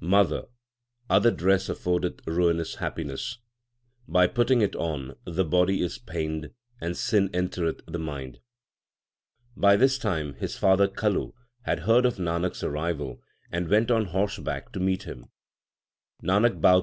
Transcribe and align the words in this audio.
Mother, 0.00 0.46
other 1.10 1.30
dress 1.30 1.68
affordeth 1.68 2.26
ruinous 2.26 2.76
happiness; 2.76 3.36
By 4.08 4.26
putting 4.28 4.62
it 4.62 4.74
on, 4.76 5.14
the 5.26 5.44
body 5.44 5.82
is 5.82 5.98
pained 5.98 6.54
and 6.80 6.96
sin 6.96 7.28
entereth 7.34 7.82
the 7.86 7.98
mind. 7.98 8.40
By 9.54 9.76
this 9.76 9.98
time 9.98 10.36
his 10.36 10.56
father 10.56 10.88
Kaluhad 10.88 11.80
heard 11.80 12.06
of 12.06 12.16
Nanak 12.16 12.52
s 12.52 12.62
arrival, 12.64 13.20
and 13.52 13.68
went 13.68 13.90
on 13.90 14.06
horseback 14.06 14.72
to 14.72 14.80
meet 14.80 15.02
him. 15.02 15.26
Nanak 16.22 16.52
1 16.54 16.60
God. 16.62 16.82